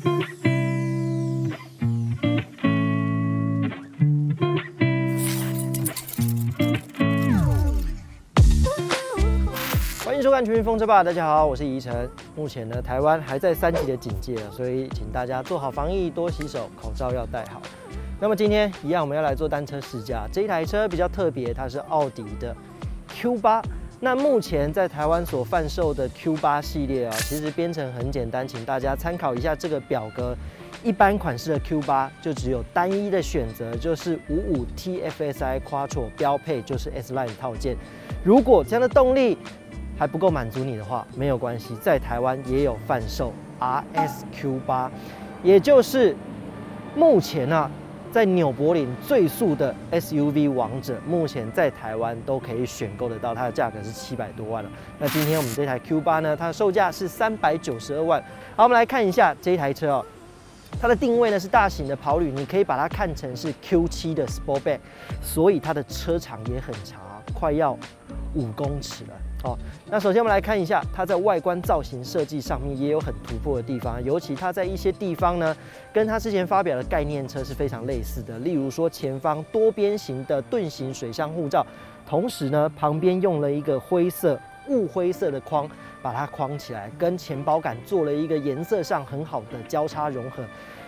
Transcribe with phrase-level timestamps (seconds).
[10.04, 12.08] 欢迎收看《全民风车吧》，大家好，我是宜晨。
[12.34, 17.60] 目前呢，台湾还在三级的警戒，所以请大家做好防疫，多洗手，口罩要戴好。
[18.18, 20.26] 那么今天一样，我们要来做单车试驾。
[20.32, 22.56] 这一台车比较特别，它是奥迪的
[23.10, 23.62] Q8。
[24.02, 30.34] 那目前在台湾所贩售的 Q8 系列啊，其实编程很简单，请大家参考一下这个表格。
[30.82, 37.76] 一般款式的 Q 八就只有单一的选择，就是五五 TFSI Quattro 标配，就是 S Line 套件。
[38.24, 39.36] 如果这样的动力
[39.98, 44.90] 还不够满足你的话，没有关系，在台湾也有贩售 RS Q 八
[45.42, 46.16] 也就是
[46.96, 47.70] 目前啊。
[48.12, 54.70] 在纽柏林最速的 SUV 王者，目前在台湾都可以选购得到，它的价格是七百多万了。
[54.98, 58.20] 那今天我们这台 Q8 呢，它的售价是三百九十二万。
[58.56, 60.06] 好，我们来看一下这一台车哦，
[60.80, 64.80] 它的定位呢是大型的跑旅，你可以把它看成是 Q7 的 Sportback，
[65.22, 67.00] 所以它的车长也很长，
[67.32, 67.78] 快要
[68.34, 69.10] 五公尺了。
[69.42, 69.58] 好，
[69.90, 75.56] 那首先我们来看一下，它在外观造型设计上面也有很突破的地方，尤其它在一些地方呢，
[75.94, 78.38] 跟它之前发表的概念车是非常类似的。
[78.40, 81.66] 例如说前方多边形的盾形水箱护罩，
[82.06, 85.66] 同时呢旁边用了一个灰色雾灰色的框
[86.02, 90.44] 把它框起来，跟前保杆做了一个颜色上很好的交叉融合。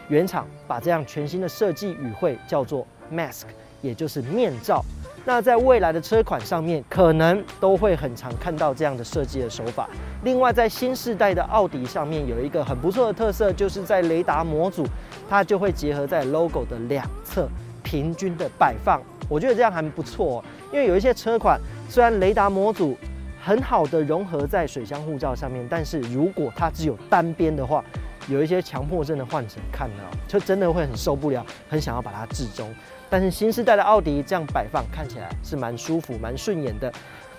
[0.08, 3.45] 原厂把这样全新的设计语汇叫做 mask，
[3.80, 4.84] 也就是面罩。
[5.24, 9.88] 那在未来的车款上面，可能都会很常看到这样的设计的手法。
[10.24, 14.84] 另外，在新世代的奥迪上面有一个很不错的特色，就是在雷达模组，
[15.30, 17.48] 它就会结合在 logo 的两侧
[17.84, 19.00] 平均的摆放。
[19.28, 22.96] 我觉得这样还不错，因为有一些车款虽然雷达模组
[23.40, 27.82] 很好的融合在水箱护罩上面，但是如果它只有单边的话，
[28.28, 32.68] 有一些强迫症的患者看了就真的会很受不了，很想要把它置中。
[33.12, 36.90] 但是新时代的奥迪这样摆放看起来是蛮舒服、蛮顺眼的。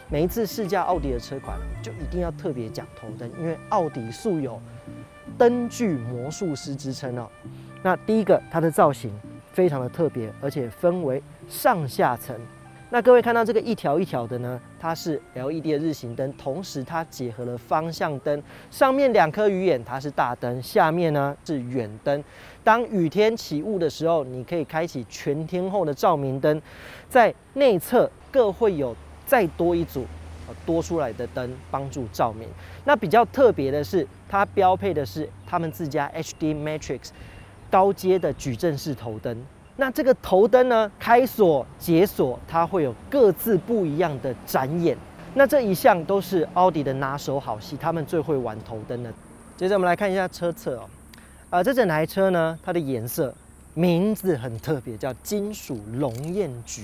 [0.08, 4.62] 每一次试驾奥迪的车款，就一定要特别讲头灯，因为奥迪素有
[5.36, 7.28] 灯具魔术师之称哦。
[7.82, 9.12] 那第一个，它的造型
[9.52, 12.40] 非常的特别，而且分为上下层。
[12.92, 22.22] 那各位看到这个一条一条的呢，它是 LED 的日行灯，同时它结合了方向灯，上面两颗鱼眼它是大灯，下面呢是远灯。
[22.66, 26.62] 当雨天起雾的时候，你可以开启全天候的照明灯，
[27.08, 28.94] 在内侧各会有
[29.26, 30.06] 再多一组
[30.66, 32.46] 多出来的灯帮助照明。
[32.84, 37.12] 那比较特别的是，它标配的是他们自家 HD Matrix
[37.72, 39.46] 高阶的矩阵式头灯。
[39.76, 44.98] 那这个头灯呢，开锁、解锁，它会有各自不一样的展演。
[45.34, 49.12] 那这一项都是奥迪的拿手好戏，他们最会玩头灯的。
[49.58, 50.90] 接着我们来看一下车侧哦，
[51.50, 53.34] 啊，这整台车呢，它的颜色
[53.74, 56.84] 名字很特别，叫金属龙焰橘。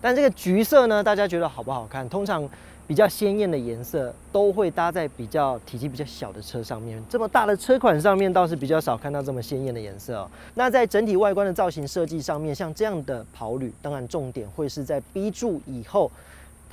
[0.00, 2.08] 但这个橘色呢，大家觉得好不好看？
[2.08, 2.48] 通常。
[2.92, 10.30] 比较鲜艳的颜色都会搭在比较体积比较小的车上面，这么大的车款上面倒是比较少看到这么鲜艳的颜色哦。
[10.56, 16.12] 那在整体外观的造型设计上面，像这样的跑旅，当然重点会是在 B 柱以后，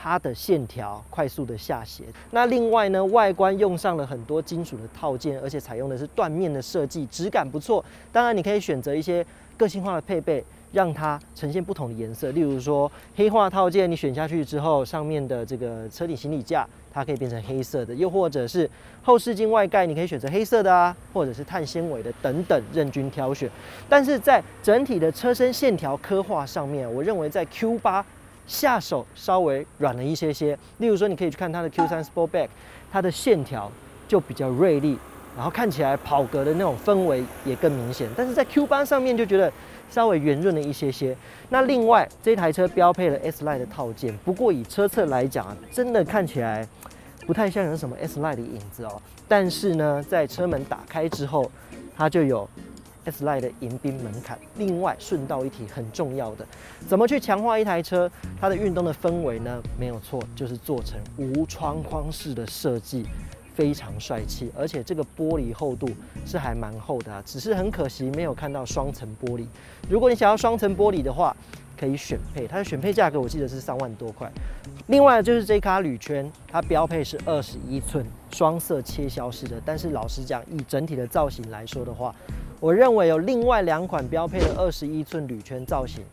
[0.02, 2.06] 它的线条快速的下斜。
[2.32, 7.84] 那另外呢，外观用上了很多金属的套件，而且采用的是缎面的设计，质感不错。
[8.14, 9.26] 当然你可以选择一些
[9.58, 10.44] 个性化的配备。
[10.72, 18.70] 让它呈现不同的颜色，例如说黑化套件，你选下去之后，上面的这个车顶行李架它可以变成黑色的，又或者是
[19.02, 23.50] 后视镜外盖，你可以选择黑色的啊，或者是碳纤维的等等，任君挑选。
[23.90, 28.04] 但是在整体的车身线条刻画上面，我认为在 Q8
[28.50, 30.58] 下手稍微软了一些些。
[30.80, 32.50] 例如说，你可以去看它的 Q3 Sportback，
[32.92, 33.72] 它的线条
[34.10, 34.98] 就比较锐利，
[35.38, 38.10] 然后看起来跑格的那种氛围也更明显。
[38.18, 39.50] 但是在 Q8 上面就觉得。
[39.92, 41.18] 稍微圆润了一些些。
[41.50, 46.68] 那另外，这台车标配了 S Line 的套件，不过以车侧来讲啊，真的看起来
[47.26, 49.02] 不太像有什么 S Line 的影子哦。
[49.28, 51.52] 但是呢，在车门打开之后，
[51.98, 52.48] 它就有
[53.10, 54.38] S Line 的迎宾门槛。
[54.58, 56.46] 另外，顺道一提，很重要的，
[56.88, 59.62] 怎么去强化一台车它的运动的氛围呢？
[59.80, 63.06] 没有错，就是做成无窗框式的设计。
[63.56, 65.90] 非常帅气，而且这个玻璃厚度
[66.26, 69.46] 是还蛮厚的啊，只是很可惜没有看到双层玻璃。
[69.90, 71.36] 如果你想要双层玻璃的话，
[71.78, 74.32] 可以选配，它的选配价格我记得是三万多块。
[74.88, 82.16] 另外就是这卡铝圈，它标配是二十一寸双色切削式的，但是老实讲，以整体的造型来说的话，
[82.60, 86.04] 我认为有另外两款标配的二十一寸铝圈造型。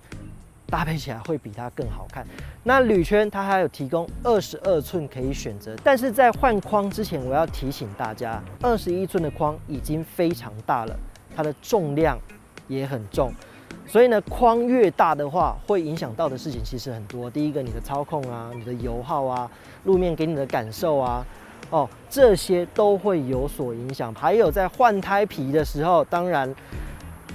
[0.68, 2.26] 搭配起来会比它更好看。
[2.64, 10.96] 那铝圈它还有提供二十二寸可以选择，但是在换框之前，我要提醒大家，二十一寸的框已经非常大了，
[11.36, 12.18] 它的重量
[12.66, 13.32] 也很重。
[13.86, 17.30] 所以呢，框越大的话，会影响到的事情其实很多。
[17.30, 19.48] 第一个，你的操控啊，你的油耗啊，
[19.84, 21.24] 路面给你的感受啊，
[21.70, 24.14] 哦，这些都会有所影响。
[24.14, 26.54] 还有在换胎皮的时候，当然，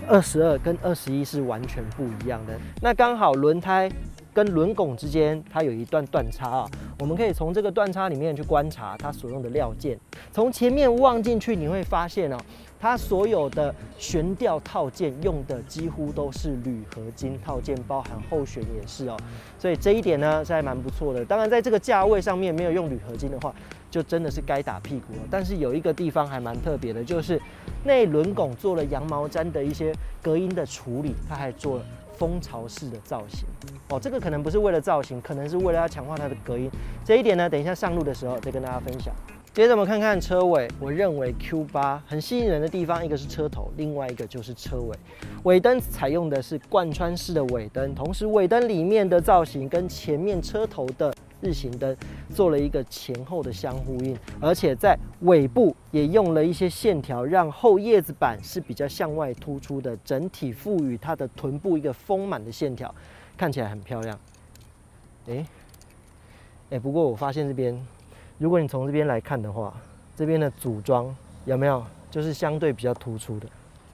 [0.07, 2.54] 二十二跟二十一是完全不一样的。
[2.81, 3.92] 那刚好轮胎
[4.33, 6.69] 跟轮拱之间，它有一段断差啊，
[7.00, 10.00] 我们可以从这个断差里面去观察它所用的料件。
[10.31, 12.38] 从前面望进去，你会发现哦。
[12.84, 19.16] 它所有的悬吊套件用的几乎都是铝合金套件，包含后悬也是哦，
[19.60, 21.24] 所以这一点呢是还蛮不错的。
[21.24, 23.54] 当然，在这个价位上面没有用铝合金的话，
[23.91, 25.19] 就真的是该打屁股了。
[25.29, 27.39] 但是有一个地方还蛮特别的，就是
[27.83, 29.93] 内轮拱做了羊毛毡的一些
[30.23, 33.45] 隔音的处理，它还做了蜂巢式的造型
[33.89, 33.99] 哦。
[33.99, 36.71] 这个可能不是为了造型，可能是为了要强化它的隔音。
[37.05, 39.13] 这一点呢，等一下上路的时候再跟大家分享。
[39.53, 44.97] 接着我们看看车尾，我认为 Q8 很吸引人的地方，一个是车头，另外一个就是车尾。
[45.43, 51.95] 尾灯采用的是贯穿式的尾灯，同时尾灯里面的造型跟前面车头的日行灯
[52.29, 62.93] 做了一个前后的相呼应，而且在尾部也用了一些线条，让后叶子板是比较向外突出的，整体赋予它的臀部一个丰满的线条，
[63.38, 64.17] 看起来很漂亮。
[65.27, 65.45] 哎，
[66.69, 67.77] 哎，不过我发现这边。
[68.38, 69.71] 如果你从这边来看的话，
[70.15, 71.15] 这边的组装
[71.45, 73.47] 有没有就是相对比较突出的？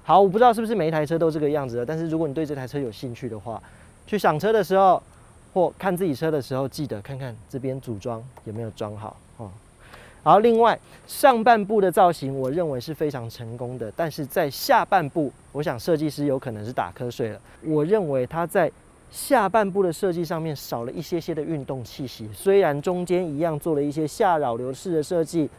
[0.04, 3.62] 好，我不知道是不是每一台车都这个样子的，但是如果你对这台车有兴趣的话，
[4.06, 5.04] 去赏车的时候
[5.58, 9.50] 或看自己车的时候，记得看看这边组装有没有装好哦。
[10.22, 17.42] 好，另外上半部的造型我认为是非常成功的，但是在下半部，我想设计师有可能是打瞌睡了。
[17.64, 18.72] 我认为他在。
[19.10, 25.50] 下半部的设计上面少了一些些的运动气息，虽然中间一样做了一些下扰流式的设计，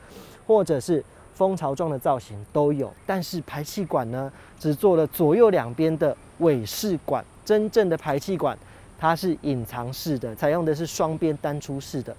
[0.46, 1.02] 或者是
[1.34, 4.30] 蜂巢状的造型都有，但是排气管呢，
[4.60, 8.56] 只做了左右两边的尾式管，真正的排气管
[8.98, 12.14] 它是隐藏式的，采用的是双边单出式的。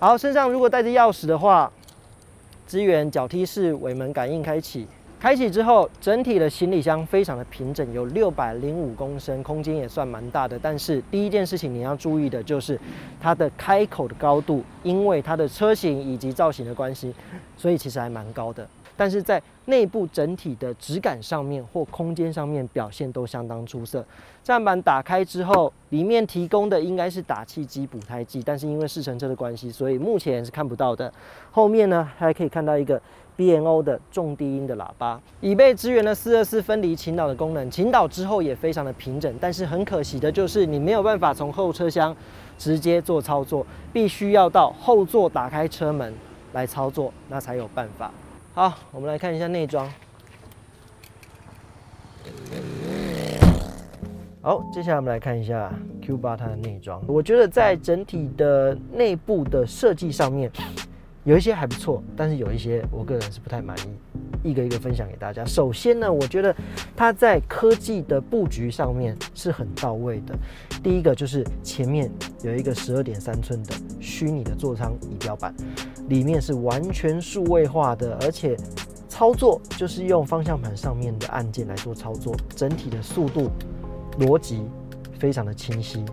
[0.00, 1.70] 然后，身上如果带着钥匙的话，
[2.66, 4.86] 支援脚踢式尾门感应开启。
[5.20, 10.58] 开启之后，整体的行李箱非常的平整，有六百零五公升，空间也算蛮大的。
[10.60, 12.76] 但是第一件事情你要注意的就是
[13.20, 17.14] 它的开口的高度，因为它的车型以及造型的关系，
[17.56, 18.66] 所以其实还蛮高的。
[18.96, 24.04] 但是在内部整体的质感上面或空间上面表现都相当出色。
[24.42, 31.12] 站板打开之后，里面提供的应该是打气机、补胎剂，但是因为试乘车的关系，所以目前是看不到的。
[31.50, 33.00] 后面呢还可以看到一个
[33.36, 37.70] B N O 的重低音的喇叭，已被支援了四二四分离倾倒的功能。
[37.70, 42.14] 倾倒之后也非常的平整，但是很可惜的就是你没有办法从后车厢
[42.58, 46.12] 直接做操作，必须要到后座打开车门
[46.52, 48.12] 来操作，那才有办法。
[48.54, 49.90] 好，我们来看一下内装。
[54.42, 55.72] 好，接下来我们来看一下
[56.02, 57.02] Q8 它的内装。
[57.06, 60.52] 我觉得在整体的内部的设计上面，
[61.24, 64.11] 有一些还不错，但是有一些我个人是不太满意。
[64.42, 65.44] 一个一个分享给大家。
[65.44, 66.54] 首先呢，我觉得
[66.96, 70.34] 它在科技的布局上面是很到位的。
[70.82, 72.10] 第一个就是前面
[72.42, 75.54] 有一个十二点三寸的虚拟的座舱仪表板，
[76.08, 78.56] 里面是完全数位化的，而且
[79.08, 83.50] 操作就是用方向盘上面的按键来做操作，整体的速度
[84.18, 84.62] 逻辑
[85.18, 86.04] 非常的清晰，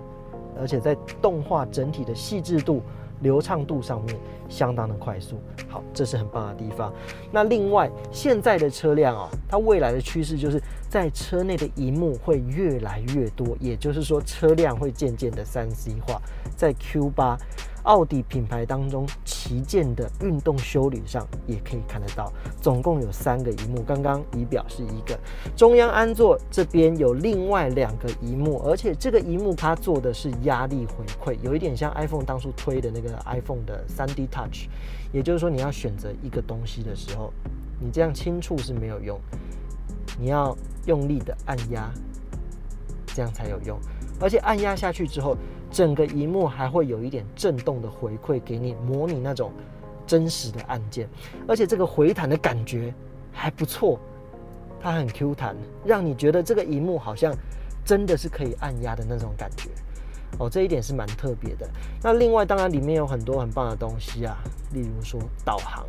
[0.60, 2.82] 而且在动画整体的细致度。
[3.22, 4.16] 流畅度上面
[4.48, 6.94] 相当的快速，好，这是很棒的地方。
[7.32, 16.22] 那另外，现在的车辆啊，它未来的趋势就是在车内的荧幕会越来越多，也就是说，车辆会渐渐的三 C 化。
[16.56, 17.38] 在 Q 八。
[17.84, 22.32] 奥迪品牌当中旗舰的运动修理上也可以看得到，
[22.62, 23.82] 总共有三个荧幕。
[23.84, 25.18] 刚刚仪表是一个，
[25.56, 34.68] 中央安座这边有另外两个荧幕，而且这个荧幕它做的是压力回馈，有一点像 iPhone 当初推的那个 iPhone 的 3D Touch。
[35.12, 37.34] 也就是说，你要选择一个东西的时候，
[37.80, 39.20] 你这样轻触是没有用，
[40.20, 40.56] 你要
[40.86, 41.92] 用力的按压，
[43.08, 43.80] 这样才有用。
[44.20, 45.36] 而且按压下去之后。
[45.72, 49.52] 整个荧幕还会有一点震动的回馈给你，模拟那种
[50.08, 51.08] 真实的按键，
[51.48, 52.94] 而且这个回弹的感觉
[53.32, 54.00] 还不错，
[54.82, 57.34] 它很 Q 弹，让你觉得这个荧幕好像
[57.86, 59.70] 真的是可以按压的那种感觉。
[60.38, 61.70] 哦，这一点是蛮特别的。
[62.02, 64.38] 那另外，当然里面有很多很棒的东西啊，
[64.74, 65.86] 例如说导航，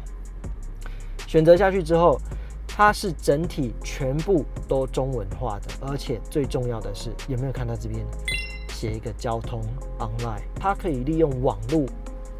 [1.27, 2.19] 选择下去之后，
[2.67, 8.05] 它是整体全部都中文化的，而且最重要的是，有没有看到这边？
[8.81, 9.61] 写一个交通
[9.99, 11.85] online，它可以利用网络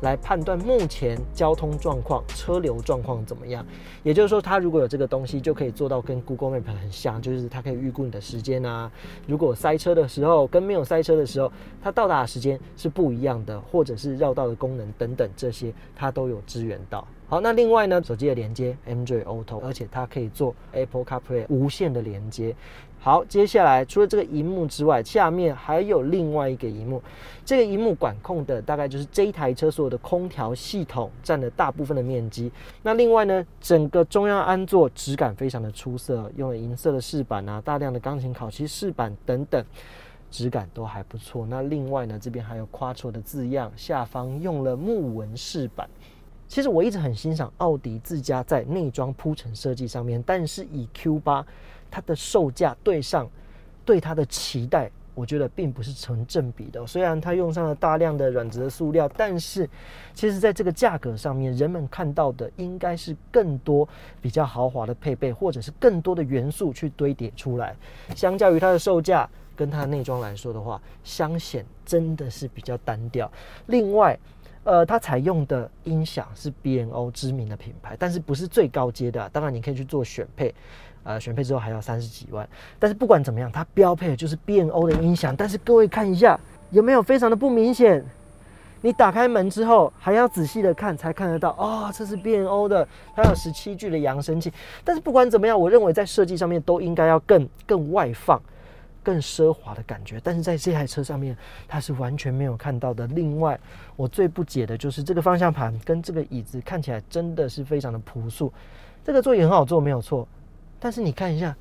[0.01, 3.63] 来判断目前交通状况、车流状况怎么样。
[4.03, 8.91] 也就是说，它如果有这个东西，就可以做到跟 Google Map 很像，就是它可以预估你的时间啊。
[9.27, 17.07] 如果塞车的时候跟没有塞车的时候，它到达的时间是不一样的，或者是绕道的功能等等这些，它都有支援到。
[17.29, 22.57] 好，那另外呢，手机的连接 Android Auto，而且它可以做 Apple CarPlay 无线的连接。
[23.03, 27.03] 好，接下来除了这个荧幕之外，下面还有另外一个荧幕。
[27.47, 32.53] 这个荧幕管控的大概就是这一台车所有的空调系统占了大部分的面积。
[32.83, 39.65] 那另外呢，整个中央安座质感非常的出色，用了银色的饰板啊，大量的钢琴烤漆饰板等等，
[40.31, 41.47] 质感都还不错。
[41.47, 45.89] 那另外呢，这边还有 Quattro 的字样，下方用了木纹饰板。
[46.47, 51.47] 其实我一直很欣赏奥迪自家在内装铺陈设计上面，但是以 Q 八。
[51.91, 53.29] 它的售价对上
[53.85, 56.87] 对它的期待，我觉得并不是成正比的。
[56.87, 59.69] 虽然它用上了大量的软质的塑料，但是
[60.15, 63.89] 其实在这个价格上面，人们看到的应该是更多
[64.21, 67.75] 比较豪华的配备，或者是更多的元素去堆叠出来。
[68.15, 73.31] 相较于它的售价跟它的内装来说的话，香显真的是比较单调。
[73.67, 74.19] 另外，
[74.63, 79.29] 呃，它采用的音响是 BNO 知名的品牌，但是不是最高阶的。
[79.31, 80.55] 当然，你可以去做选配。
[81.03, 85.35] 呃，选配之后还要三十几万，但是不管怎么样，它标配的就是 B N O 的音响。
[85.35, 86.39] 但是各位看一下，
[86.71, 88.05] 有没有非常的不明显？
[88.83, 94.53] 你打开门之后，还要仔细的看才看得到哦，这是 B N O 的，它有十七具的扬声器。
[94.83, 98.41] 但是不管怎么样，我认为在设计上面都应该要更更外放、
[99.03, 100.19] 更奢华的感觉。
[100.25, 101.37] 但是在这台车上面，
[101.69, 103.07] 它是完全没有看到的。
[103.09, 103.59] 另外，
[103.97, 108.51] 我最不解的就是这个方向盘跟这个椅子看起来真的是非常的朴素。
[109.05, 110.27] 这个座椅很好坐，没有错。
[110.81, 111.55] 但是你看一下，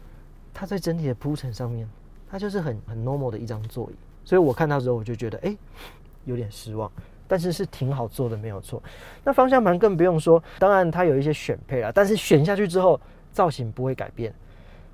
[0.53, 1.87] 它在整体的铺陈上面，
[2.27, 3.95] 它就是很很 normal 的一张座椅，
[4.25, 5.55] 所以我看到之后我就觉得，哎，
[6.25, 6.89] 有点失望。
[7.27, 8.81] 但是是挺好做的，没有错。
[9.23, 12.99] 那方向盘更不用说，当然它有一些选配了，但是选下去之后，
[13.31, 14.33] 造型不会改变，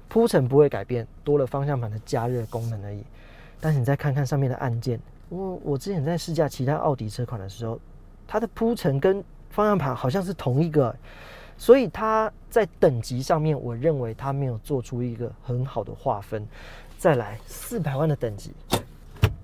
[0.09, 3.01] 铺陈不会改变，多了方向盘的加热功能而已。
[3.61, 7.79] 但是你再看看上面的按键，我我之前在试驾其他奥迪车款的时候，
[8.27, 10.93] 它的铺陈跟方向盘好像是同一个。
[11.57, 16.45] 所以它在等级上面，我认为它没有做出一个很好的划分。
[16.97, 18.51] 再来四百万的等级，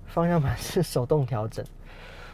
[0.06, 1.64] 方向盘是手动调整，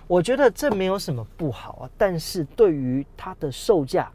[0.07, 1.91] 我觉得这没有什么不好啊。
[1.99, 4.11] 但是对于它的售价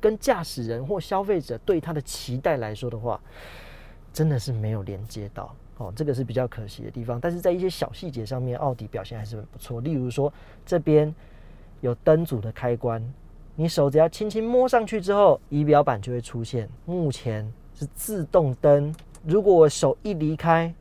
[0.00, 3.20] 跟驾驶人或消费者对它的期待来说的话，
[4.12, 7.20] 真的是没有连接到哦，这个是比较可惜的地方。
[7.20, 9.80] 但是在一些小细节上面，奥迪表现还是很不错。
[9.80, 10.32] 例如说
[10.66, 11.14] 这边
[11.82, 13.02] 有灯组的开关。
[13.54, 16.68] 你手只要轻轻摸上去之后，仪表板就会出现。
[16.86, 18.94] 目前是自动灯，
[19.24, 20.72] 如果我手一离开，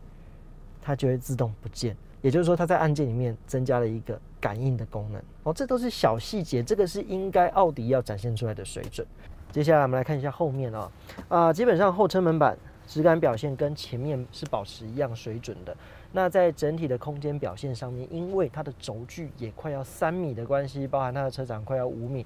[0.82, 1.96] 它就会自动不见。
[2.22, 5.22] 也就是说，它在按键里面增加了一个感应的功能。
[5.44, 9.06] 哦，这都是小细节，这个是应该奥迪要展现出来的水准。
[9.52, 10.92] 接下来我们来看一下后面啊，
[11.28, 15.76] 啊，基本上后车门板质感表现跟前面是保持一样水准的。
[16.14, 22.26] 那在整体的空间表现上面，因为它的轴距也快要三米的关系，包含它的车长快要五米。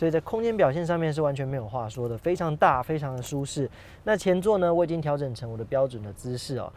[0.00, 3.68] 所以在空间表现上面是完全没有话说的，非常大，非常的舒适。
[4.04, 6.72] 那前座呢，我已经调整成我的标准的姿势哦。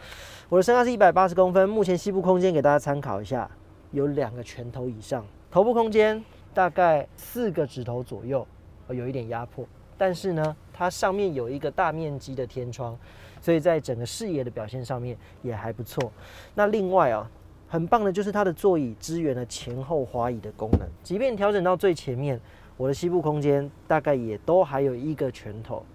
[0.50, 3.50] 我的身高是一百八十公分，目前膝部空间给大家参考一下，
[3.92, 6.22] 有两个拳头以上，头部空间
[6.54, 8.46] 大概四个指头左右，
[8.90, 9.66] 有一点压迫。
[9.98, 12.94] 但是呢，它上面有一个大面积的天窗，
[13.40, 16.12] 所以在整个视野的表现上面也还不错。
[16.56, 17.32] 那另外啊，
[17.70, 22.38] 很棒的就是它的座椅支援了前后滑椅的功能，即便调整到最前面。
[22.76, 25.86] 我的膝部空间大概也都还有一个拳头，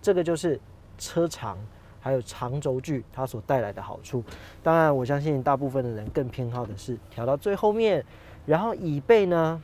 [0.00, 0.58] 这个就是
[0.96, 1.58] 车长
[2.00, 4.22] 还有长轴距它所带来的好处。
[4.62, 8.04] 当然，我相信大部分的人更偏好的是调到最后面，
[8.46, 9.60] 然后椅背呢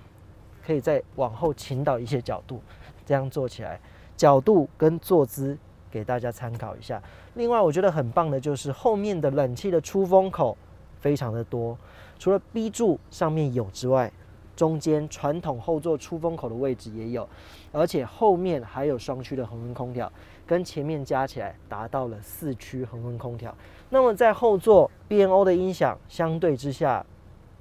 [0.67, 2.61] 可以再往后倾倒一些角度，
[3.07, 3.81] 这样做起来
[4.17, 5.57] 角度跟坐姿
[5.91, 7.01] 给大家参考一下。
[7.35, 10.57] 另外，我觉得很棒的就是后面的冷气的出风口
[11.01, 11.79] 非常的多，
[12.19, 14.13] 除了 B 柱上面有之外。
[14.59, 17.29] 中间传统后座出风口的位置也有，
[17.71, 20.13] 而且后面还有双区的恒温空调，
[20.45, 23.55] 跟前面加起来达到了四区恒温空调。
[23.89, 27.07] 那么在后座 B N O 的音响相对之下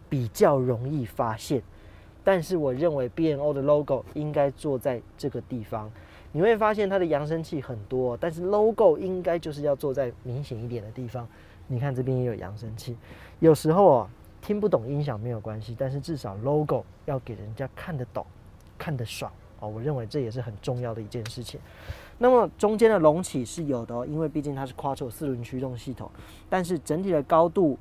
[0.10, 1.62] 比较容易发现，
[2.24, 5.92] 但是我认为 B N O 的 logo 应该坐在这个地方。
[6.32, 11.28] 你会发现它的扬声器很多，但是 logo 应该就是要坐在明显一点的地方。
[11.68, 12.98] 你看这边也有扬声器，
[13.38, 14.10] 有时候啊。
[14.48, 18.26] 听不懂音响没有关系，但是至少 logo 要给人家看得懂、
[18.78, 19.68] 看得爽哦。
[19.68, 21.60] 我认为这也是很重要的一件事情。
[22.18, 26.10] 那么中间的隆起是有的哦，因为毕竟它是 Quattro 四轮驱动系统，
[26.50, 27.78] 但是整体的高度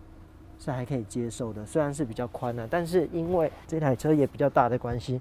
[0.58, 5.20] 是还可以接受的，虽然是比较宽的，但是因为这台车也比较大的关系，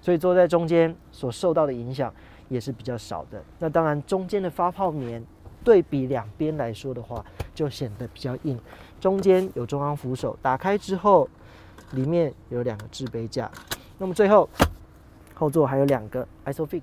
[0.00, 2.14] 所以坐在中间所受到的影响
[2.48, 3.42] 也是比较少的。
[3.58, 5.20] 那当然，中间的发泡棉
[5.64, 8.60] 对比两边来说的话，就显得比较硬。
[9.00, 11.28] 中间有中央扶手，打开之后，
[11.92, 13.50] 里面有两个置杯架。
[13.98, 14.48] 那么最后，
[15.34, 16.82] 后座还有两个 ISOFIX。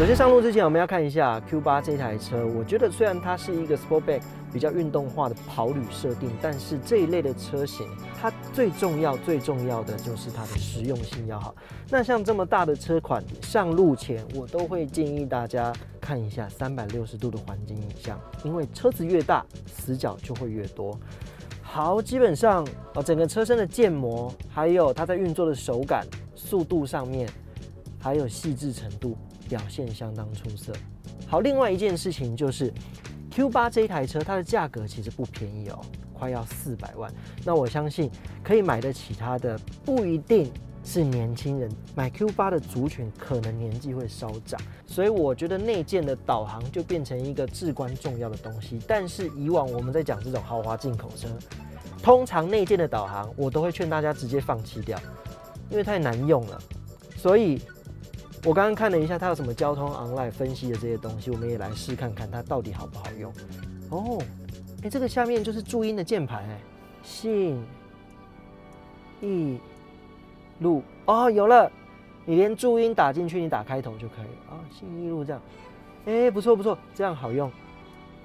[0.00, 2.46] 首先上路之前，我们要看一下 Q8 这台车。
[2.46, 7.86] 我觉得虽然它是一个 Sportback 比较运动化的跑旅设定，但是这一类的车型，
[8.18, 11.54] 它最重要、最重要的就是它的实用性要好。
[11.90, 20.98] 那像这么大的车款，上路前我都会建议大家看一下三百六十度的环境影像，因为车子越大，死角就会越多。
[21.60, 27.28] 好，基本上哦，整个车身的建模，还有它在运作的手感、速度上面，
[28.00, 29.14] 还有细致程度。
[29.50, 30.72] 表现相当出色。
[31.26, 32.72] 好，另外一件事情就是
[33.32, 35.80] Q 八这一台车，它的价格其实不便宜哦，
[36.14, 37.12] 快要四百万。
[37.44, 38.08] 那我相信
[38.42, 40.52] 可以买得起它的，不一定
[40.84, 41.70] 是年轻人。
[41.96, 48.78] 买 Q 八的族群可能年纪会稍长，所以我觉得内建的导航就变成一个至关重要的东西。
[48.86, 51.28] 但是以往我们在讲这种豪华进口车，
[52.02, 54.96] 通常内建的导航我都会劝大家直接放弃掉，
[55.70, 56.62] 因为太难用了。
[57.16, 57.60] 所以。
[58.44, 63.30] 我刚刚看了一下，它有什么交通 online 分析的这些东西，我们也来试看看它到底好不好用。
[63.90, 64.18] 哦，
[64.82, 66.58] 哎，这个下面就是注音的键盘，哎，
[67.02, 67.62] 信
[69.20, 69.58] 义
[70.60, 71.70] 路哦，有了，
[72.24, 75.42] 你连注音打进去，你打开头就可以了啊，信义路这样，
[76.06, 77.52] 哎，不错不错，这样好用。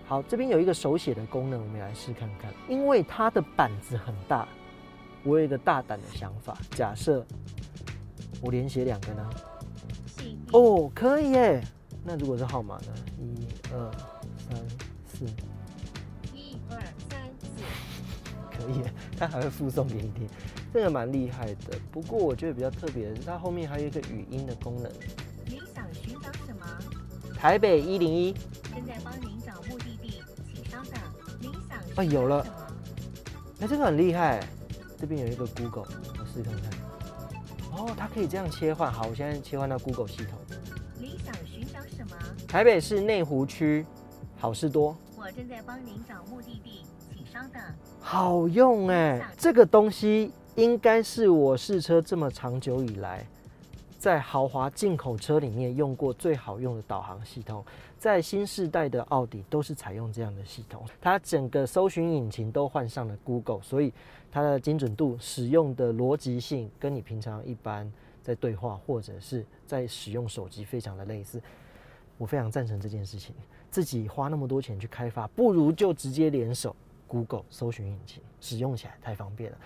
[0.08, 2.54] 好，这边有一个手写的功能，我们来试看看。
[2.70, 4.48] 因为它的板子很大，
[5.24, 7.26] 我有一个大胆的想法，假设
[8.42, 9.30] 我连写两个呢？
[10.52, 11.64] 哦，可以耶。
[12.04, 12.94] 那如果是号码呢？
[13.20, 13.92] 一二
[14.48, 14.58] 三
[15.12, 15.26] 四，
[16.34, 16.80] 一二
[17.10, 17.48] 三四，
[18.52, 18.84] 可以。
[19.18, 20.28] 它还会附送给你听，
[20.74, 21.80] 这个蛮厉害的。
[21.92, 24.92] 不过我觉得比较特别的是，它后面还有一个语音的功能。
[25.46, 26.66] 你想寻找什么？
[27.36, 28.34] 台北一零一。
[28.74, 30.22] 正在帮您找目的地，
[30.54, 30.94] 请稍等。
[31.40, 32.46] 你想啊，有了。
[33.62, 34.48] 哎，这个很厉害。
[34.98, 35.88] 这边有一个 Google，
[36.20, 36.75] 我试看看。
[37.86, 38.92] 哦，它可以这样切换。
[38.92, 40.40] 好，我现在切换到 Google 系统。
[41.00, 42.18] 你想寻找什么？
[42.48, 43.86] 台北市内湖区
[44.38, 44.98] 好事多。
[45.16, 47.62] 我正在帮您找目的地，请稍等。
[48.00, 53.28] 好用哎，这个东西应该是我试车这么长久以来，
[54.06, 57.66] 在豪华进口车里面用过最好用的导航系统。
[57.98, 63.92] 在新世代的奥迪都是采用这样的系统，它整个搜寻引擎都换上了 Google，所以
[64.32, 67.92] 它的精准度、使用的逻辑性跟你平常一般
[68.22, 71.42] 在对话或者是在使用手机非常的类似。
[72.20, 73.34] 我非常赞成这件事情，
[73.72, 76.76] 自己花那么多钱去开发，不如就直接联手
[77.08, 79.58] Google 搜寻引擎，使用起来太方便了。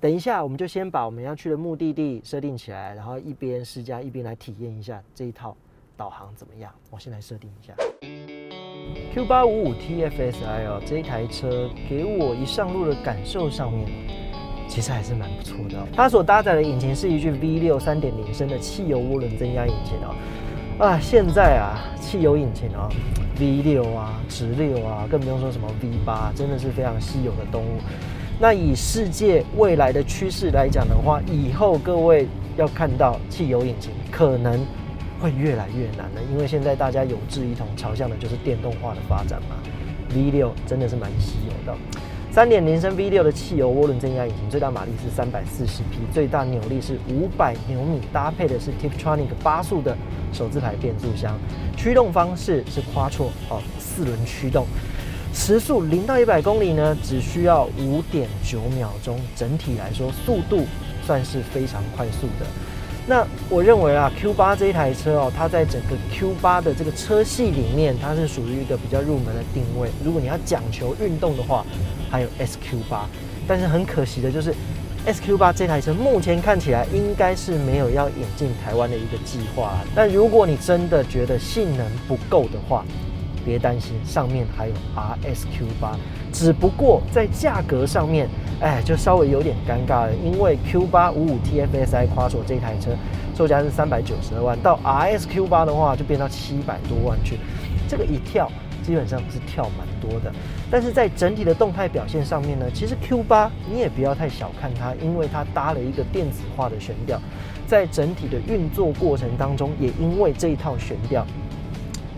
[0.00, 5.56] 等一下，我们就先把我们要去的目的地设定起来，然后一边试驾一边来体验一下这一套。
[5.96, 6.72] 导航怎么样？
[6.90, 7.74] 我先来设定一下。
[9.12, 13.90] Q 八五五 TFSI 哦，这一台车给我一上路的感受上面，
[14.68, 15.84] 其实还是蛮不错的。
[15.92, 20.14] 它所搭载的引擎是一具 V 六三点零升的汽油涡轮增压引擎哦。
[20.78, 22.88] 啊，现在啊，汽油引擎哦
[23.38, 27.80] ，V 六啊，直六啊，更不用说什么 V 八，真的是非常稀有的动物。
[28.38, 34.64] 那以世界未来的趋势来讲的话，以后各位要看到汽油引擎，可能。
[35.20, 39.56] 会越来越难了，因为现在大家有志一同朝向的就是电动化的发展嘛。
[40.14, 41.76] V 六真的是蛮稀有的，
[42.38, 49.98] 三点零升 V 六的汽油涡轮增压引擎，最大马力是三百四十匹，最大扭力是五百牛米，搭配的是 Tiptronic 八速的
[50.32, 51.36] 手自排变速箱，
[51.76, 54.68] 驱动方式是 Quattro 哦，四轮驱动，
[55.34, 60.64] 时速零到一百公里呢只需要五点九秒钟，整体来说速度
[61.04, 62.46] 算是非常快速的。
[63.08, 69.88] 那我认为啊，Q 八这一台车哦，它在整个 Q 八的这个车系里面，它是属于一个比较入门的定位。
[70.04, 71.64] 如果你要讲求运动的话，
[72.10, 73.06] 还有 SQ 八。
[73.46, 74.54] 但是很可惜的就是
[75.06, 79.78] SQ 八这台车目前看起来应该是没有要引进台湾的一个计划。
[79.94, 82.84] 但如果你真的觉得性能不够的话，
[83.44, 85.96] 别担心，上面还有 RSQ 八。
[86.32, 88.28] 只不过在价格上面。
[88.60, 92.90] 哎，就稍微有点尴尬了，因为 Q 八五五 TFSI Quattro 这台车
[93.32, 97.38] 售价是三百九十二万，到 RSQ 八的话就变到七百多万去，
[97.88, 98.50] 这个一跳
[98.82, 100.32] 基本上是跳蛮多的。
[100.68, 107.16] 但是在整体的动态表现上面呢，其实 Q 八你也不要太小看它，因为它搭了一个电子化的悬吊，
[107.64, 111.24] 在整体的运作过程当中，也因为这一套悬吊。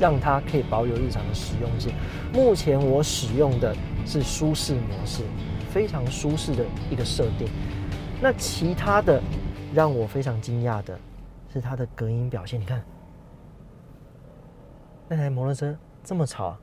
[0.00, 1.92] 让它可以保有日常的实用性。
[2.32, 5.22] 目前我使用的是舒适模式，
[5.70, 7.46] 非常舒适的一个设定。
[8.20, 9.22] 那其他的
[9.74, 10.98] 让我非常惊讶的
[11.52, 12.82] 是它的隔音表现，你看
[15.06, 16.56] 那台摩托车这么吵，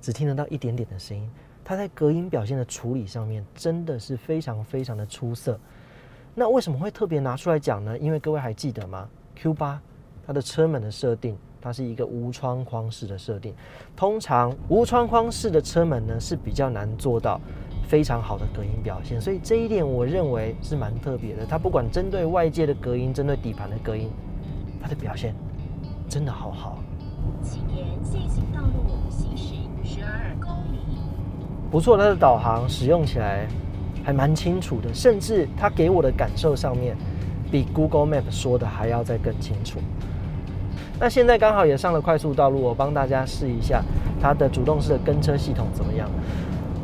[0.00, 1.30] 只听得到一点点的声音。
[1.64, 5.58] 它在隔音表现的处理上面真的是非常非常的出色。
[6.34, 7.96] 那为什么会特别拿出来讲呢？
[7.98, 9.80] 因为各位还记得吗？Q 八
[10.26, 13.54] 它的车门的设定，它是一个无窗框式的设定。
[13.96, 17.40] 通常无窗框式的车门呢是比较难做到
[17.88, 21.46] 非常好的隔音表现，所以这一点我认为是蛮特别的。
[21.46, 24.10] 它不管针对外界的隔音，针对底盘的隔音，
[24.82, 25.34] 它的表现
[26.08, 26.78] 真的好好。
[27.42, 30.78] 请沿线性道路行驶十二公里。
[31.70, 33.46] 不错，它的导航使用起来
[34.04, 36.96] 还蛮清楚的，甚至它给我的感受上面，
[37.50, 39.78] 比 Google Map 说的还要再更清楚。
[40.98, 43.82] 那现在刚好也上了快速道路，我帮大家试一下
[44.20, 46.08] 它的主动式的跟车系统怎么样。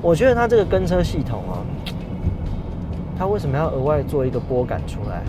[0.03, 1.63] 我觉得它这个跟车系统啊，
[3.19, 5.23] 它为什么要额外做一个拨杆出来？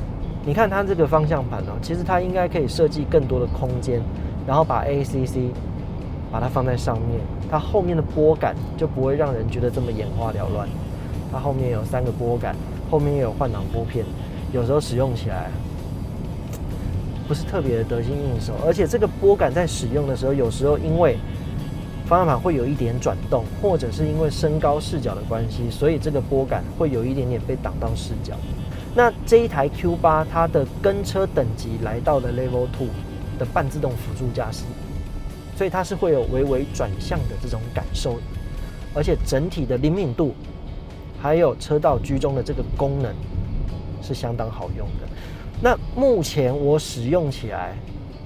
[0.44, 4.02] 你看它这个方向盘哦，其实它应该可以设计更多的空间，
[4.48, 5.50] 然后把 ACC
[6.32, 10.68] 把它放在上面，它后面的拨杆就不会让人觉得这么眼花缭乱。
[11.32, 12.56] 它后面有三个拨杆，
[12.90, 14.04] 后面也有换挡拨片，
[14.52, 15.52] 有时候使用起来
[17.32, 21.16] 不是特别的得心应手，而且这个拨杆在使用的时候，有时候因为
[22.06, 28.36] 方向盘会有一点转动，或者是因为身高视角的关系，所以这个拨杆会有一点点被挡到视角。
[28.94, 32.90] 那这一台 Q 八，它的跟车等级来到了 Level Two
[33.40, 34.66] 的半自动辅助驾驶，
[35.56, 38.20] 所以它是会有微微转向的这种感受，
[38.94, 40.36] 而且整体的灵敏度，
[41.22, 43.16] 还有车道居中的这个功能
[44.02, 45.08] 是相当好用的。
[45.64, 47.76] 那目前我使用起来，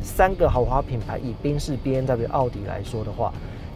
[0.02, 3.34] 三个豪华品牌以宾士、B N W、奥迪来说的话，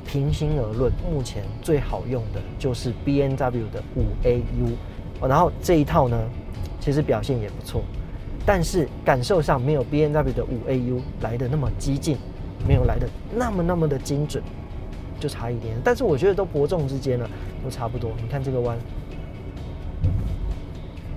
[0.07, 6.17] 平心而论，目前最好用的就是 B N W 的五 A U，然后这一套呢，
[6.79, 7.81] 其实表现也不错，
[8.45, 12.15] 但是感受上没有 B N W 的五 A U 来的那么激进，
[12.65, 14.41] 没有来的那么那么的精准，
[15.19, 15.75] 就差一点。
[15.83, 17.29] 但是我觉得都伯仲之间了，
[17.61, 18.11] 都差不多。
[18.23, 18.77] 你看这个弯，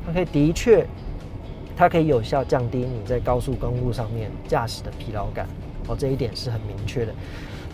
[0.04, 0.84] 它可以的确，
[1.76, 5.46] 它可以有效降低你在高速公路上面驾驶的疲劳感。
[5.88, 7.12] 哦，这一点是很明确的。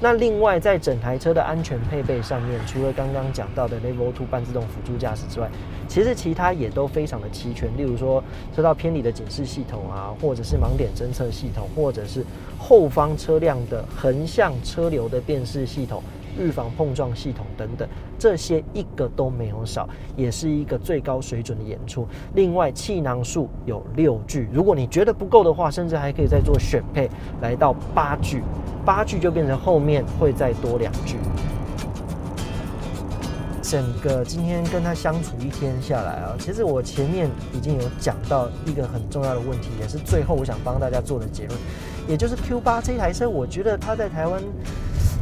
[0.01, 5.51] 那另外，在整台车的安全配备上面，除了刚刚讲到的 Level Two 半自动辅助驾驶之外，
[5.89, 7.69] 其实其他也都非常的齐全。
[7.77, 8.23] 例如说，
[8.55, 12.25] 车道偏离的警示系统啊，或者是盲点侦测系统，或者是
[12.57, 16.01] 后方车辆的横向车流的辨识系统。
[16.39, 22.07] 预防碰撞系统等等，这些一个都没有少，也是一个最高水准的演出。
[22.35, 28.43] 另外，气囊数有六具，如果你觉得不够的话，甚至还可以再做选配，来到八具，
[28.85, 31.17] 八具就变成后面会再多两具。
[33.61, 41.59] 整个今天跟他相处一天下来啊，其实我前面已经有讲到一个很重要的问题，也是最后我想帮大家做的结论，
[42.09, 44.43] 也就是 Q 八这台车，我觉得它在台湾。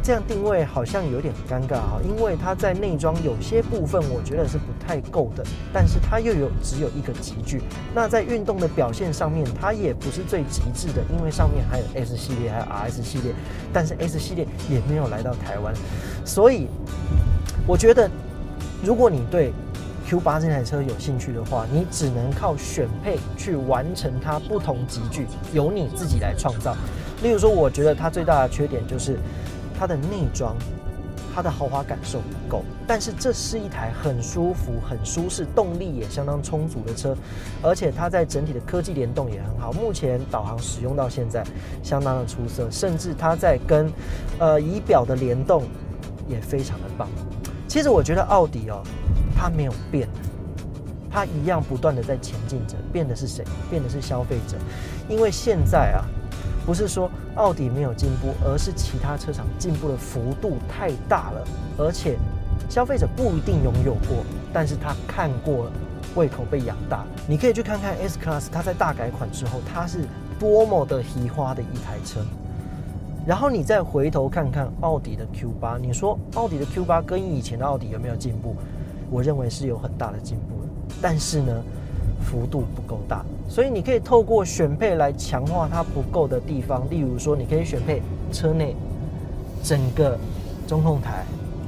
[0.07, 5.43] 这样定位好像有点尴尬哈，因为它在内装有些部分我觉得是不太够的，
[5.73, 7.61] 但是它又有只有一个级距。
[7.93, 13.33] 那在运动的表现上面，它也不是最极致的，因为上面还有 S 系列，还有 RS 系列，
[13.73, 15.73] 但是 S 系列也没有来到台湾，
[16.23, 16.67] 所以
[17.67, 18.09] 我觉得
[18.81, 19.51] 如果你对
[20.05, 26.77] Q 八这台车有兴趣的话，你只能靠选配去完成它不同级距，由你自己来创造。
[27.21, 29.19] 例如说，我觉得它最大的缺点就是。
[29.79, 30.55] 它的内装，
[31.35, 37.15] 它的豪华感受不够，但是这是一台很舒服、很舒适、动力也相当充足的车，
[37.61, 39.71] 而且它在整体的科技联动也很好。
[39.73, 41.43] 目前导航使用到现在
[41.83, 43.91] 相当的出色，甚至它在跟
[44.39, 45.63] 呃仪表的联动
[46.27, 47.07] 也非常的棒。
[47.67, 48.81] 其实我觉得奥迪哦，
[49.35, 50.09] 它没有变，
[51.11, 53.43] 它一样不断的在前进着，变的是谁？
[53.69, 54.57] 变的是消费者，
[55.07, 56.01] 因为现在啊。
[56.67, 62.17] 不是说奥迪没有进步，而是其他车厂进步的幅度太大了，而且
[62.69, 65.71] 消费者不一定拥有过，但是他看过了，
[66.13, 67.05] 胃口被养大。
[67.25, 69.99] 你可以去看看 S Class，它在大改款之后，它是
[70.37, 72.19] 多么的奇花的一台车。
[73.25, 78.57] 然后你再回头看看奥迪的 Q 八，你说奥迪的 Q 八跟以前的奥迪有没有进步？
[79.09, 81.63] 我认为是有很大的进步的，但是呢？
[82.23, 86.85] 幅度不够大，所以你可以透过选配来强化它不够的地方。
[86.89, 88.01] 例如说，你可以选配
[88.31, 88.75] 车内
[89.63, 90.17] 整个
[90.67, 91.23] 中控台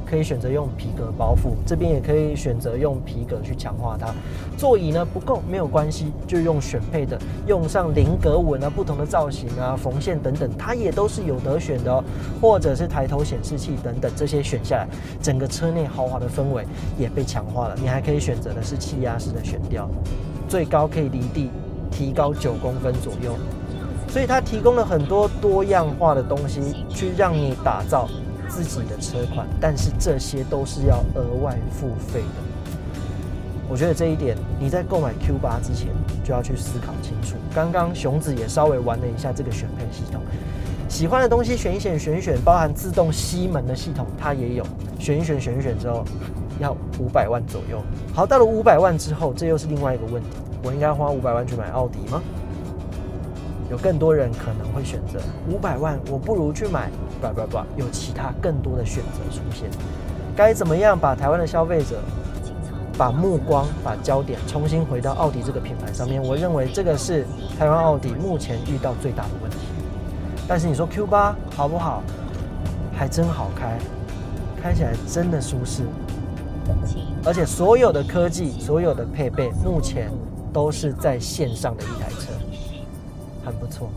[0.06, 4.12] 可以选择用皮革包覆，这边也可以选择用皮革去强化它。
[4.58, 12.04] 座椅呢不够没有关系，就用选配的，用上菱格纹啊，不同的造型啊，缝线等等，它也都是有得选的哦。
[12.42, 14.88] 或者是抬头显示器等等，这些选下来，
[15.22, 16.66] 整个车内豪华的氛围
[16.98, 17.76] 也被强化了。
[17.80, 19.88] 你还可以选择的是气压式的悬吊，
[20.50, 21.50] 最高可以离地
[21.90, 23.38] 提高九公分左右。
[24.10, 28.10] 所以它提供了很多多样化的东西，去让你打造
[28.48, 32.50] 自己的车款，但是这些都是要额外付费的。
[33.70, 35.90] 我觉得这一点你在购买 Q 八之前
[36.24, 37.36] 就要去思考清楚。
[37.54, 40.20] 刚刚熊子也稍微玩了一下这个选配系统，
[40.90, 44.66] 喜欢的东西选一选选一选，包含自动吸门的系统它也有，
[44.98, 46.04] 选一选选一选之后
[46.60, 47.82] 要五百万左右。
[48.14, 50.30] 好，到了五百万之后，这又是另外一个问题，
[50.64, 52.22] 我应该花五百万去买奥迪吗？
[53.72, 56.90] 有更多人可能会选择五百万，我不如去买，
[57.22, 59.70] 不不不，有其他更多的选择出现。
[60.36, 62.00] 该怎么样把台湾的消费者
[62.98, 66.22] 把目光、把焦点重新回到奥迪这个品牌上面？
[66.22, 67.26] 我认为这个是
[67.58, 69.58] 台湾奥迪目前遇到最大的问题。
[70.48, 72.02] 但是你说 Q 八好不好？
[72.98, 73.78] 还真好开，
[74.62, 75.84] 开起来真的舒适，
[77.26, 80.12] 而且所有的科技、所有的配备，目前
[80.54, 82.32] 都是在线上的一台车。
[83.46, 83.90] 很不错。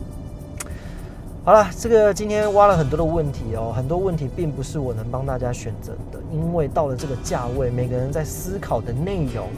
[1.45, 9.49] 好了，这个今天挖了很多的问题哦，很多问题并不是我能帮大家选择的，因为到了这个价位，每个人在思考的内容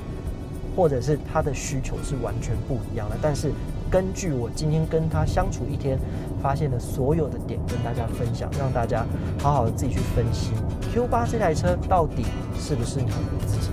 [0.76, 3.16] 或者是他的需求是完全不一样的。
[3.22, 3.52] 但是
[3.90, 6.00] 根据我今天跟他相处一天
[6.46, 9.04] 发现的所有的点，跟大家分享，让大家
[9.42, 10.52] 好好的自己去分析
[10.94, 12.24] Q 八这台车到底
[12.60, 13.72] 是不适合你自己。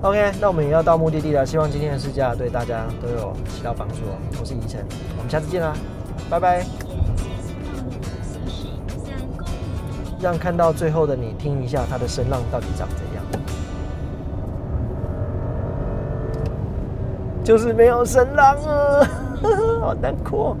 [0.00, 4.16] OK，那我们也要到目的地了，希望今天的试驾对大家都有起到帮助哦。
[4.40, 4.82] 我是宜晨，
[5.18, 5.74] 我们下次见啦，
[6.30, 6.64] 拜拜。
[10.18, 13.22] 让看到最后的你听一下它的声浪到底长怎样，
[17.44, 19.06] 就是没有声浪啊，
[19.82, 20.56] 好难过。